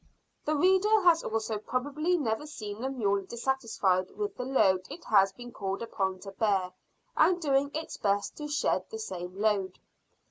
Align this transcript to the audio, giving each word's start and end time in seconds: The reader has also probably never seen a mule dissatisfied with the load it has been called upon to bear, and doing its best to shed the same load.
The 0.45 0.55
reader 0.55 1.01
has 1.03 1.23
also 1.23 1.59
probably 1.59 2.17
never 2.17 2.47
seen 2.47 2.83
a 2.83 2.89
mule 2.89 3.21
dissatisfied 3.23 4.09
with 4.17 4.35
the 4.35 4.45
load 4.45 4.87
it 4.89 5.03
has 5.03 5.31
been 5.31 5.51
called 5.51 5.83
upon 5.83 6.17
to 6.21 6.31
bear, 6.31 6.71
and 7.15 7.39
doing 7.39 7.69
its 7.75 7.97
best 7.97 8.35
to 8.37 8.47
shed 8.47 8.89
the 8.89 8.97
same 8.97 9.39
load. 9.39 9.77